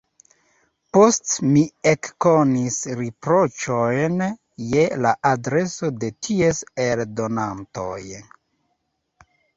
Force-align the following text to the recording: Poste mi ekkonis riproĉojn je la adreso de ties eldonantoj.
Poste 0.95 1.49
mi 1.49 1.61
ekkonis 1.91 2.77
riproĉojn 3.01 4.15
je 4.71 4.87
la 5.07 5.11
adreso 5.33 5.93
de 6.05 6.13
ties 6.29 6.63
eldonantoj. 6.89 8.03